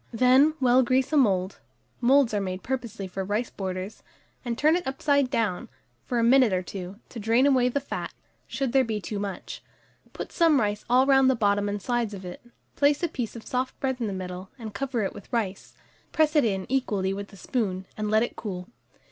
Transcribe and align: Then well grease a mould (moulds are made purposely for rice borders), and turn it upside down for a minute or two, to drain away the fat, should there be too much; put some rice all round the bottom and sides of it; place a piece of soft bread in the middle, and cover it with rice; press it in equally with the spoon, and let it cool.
Then 0.11 0.55
well 0.59 0.81
grease 0.81 1.13
a 1.13 1.15
mould 1.15 1.59
(moulds 2.01 2.33
are 2.33 2.41
made 2.41 2.63
purposely 2.63 3.05
for 3.05 3.23
rice 3.23 3.51
borders), 3.51 4.01
and 4.43 4.57
turn 4.57 4.75
it 4.75 4.87
upside 4.87 5.29
down 5.29 5.69
for 6.05 6.17
a 6.17 6.23
minute 6.23 6.51
or 6.51 6.63
two, 6.63 6.99
to 7.09 7.19
drain 7.19 7.45
away 7.45 7.69
the 7.69 7.79
fat, 7.79 8.11
should 8.47 8.71
there 8.71 8.83
be 8.83 8.99
too 8.99 9.19
much; 9.19 9.61
put 10.11 10.31
some 10.31 10.59
rice 10.59 10.83
all 10.89 11.05
round 11.05 11.29
the 11.29 11.35
bottom 11.35 11.69
and 11.69 11.83
sides 11.83 12.15
of 12.15 12.25
it; 12.25 12.41
place 12.75 13.03
a 13.03 13.07
piece 13.07 13.35
of 13.35 13.45
soft 13.45 13.79
bread 13.79 13.97
in 14.01 14.07
the 14.07 14.11
middle, 14.11 14.49
and 14.57 14.73
cover 14.73 15.03
it 15.03 15.13
with 15.13 15.31
rice; 15.31 15.75
press 16.11 16.35
it 16.35 16.43
in 16.45 16.65
equally 16.67 17.13
with 17.13 17.27
the 17.27 17.37
spoon, 17.37 17.85
and 17.95 18.09
let 18.09 18.23
it 18.23 18.35
cool. 18.35 18.69